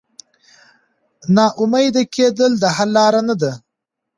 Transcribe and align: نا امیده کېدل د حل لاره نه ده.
نا 1.35 1.45
امیده 1.61 2.03
کېدل 2.15 2.51
د 2.59 2.63
حل 2.75 2.89
لاره 2.97 3.21
نه 3.29 3.35
ده. 3.41 3.51